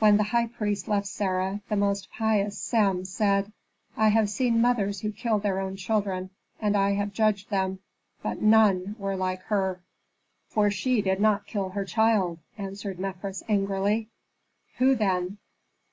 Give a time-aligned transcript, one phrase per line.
[0.00, 3.52] When the high priest left Sarah, the most pious Sem said,
[3.96, 7.78] "I have seen mothers who killed their own children, and I have judged them;
[8.20, 9.80] but none were like her."
[10.48, 14.08] "For she did not kill her child," answered Mefres, angrily.
[14.78, 15.38] "Who, then?"